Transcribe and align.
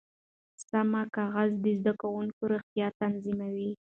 سمه 0.67 1.01
غذا 1.33 1.43
د 1.63 1.65
زده 1.79 1.93
کوونکو 2.01 2.41
روغتیا 2.53 2.87
تضمینوي. 2.99 3.71